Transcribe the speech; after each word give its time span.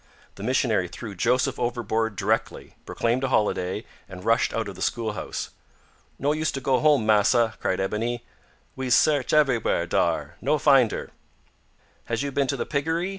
The 0.33 0.41
missionary 0.41 0.87
threw 0.87 1.13
Joseph 1.13 1.59
overboard 1.59 2.15
directly, 2.15 2.75
proclaimed 2.87 3.23
a 3.23 3.27
holiday, 3.27 3.85
and 4.09 4.25
rushed 4.25 4.51
out 4.51 4.67
of 4.67 4.73
the 4.73 4.81
school 4.81 5.11
house. 5.13 5.51
"No 6.17 6.31
use 6.31 6.51
to 6.53 6.59
go 6.59 6.79
home, 6.79 7.05
massa," 7.05 7.53
cried 7.61 7.79
Ebony; 7.79 8.25
"we's 8.75 8.95
sarch 8.95 9.31
eberywhere 9.31 9.87
dar; 9.87 10.37
no 10.41 10.57
find 10.57 10.89
her." 10.91 11.11
"Has 12.05 12.23
you 12.23 12.31
been 12.31 12.47
to 12.47 12.57
the 12.57 12.65
piggery?" 12.65 13.09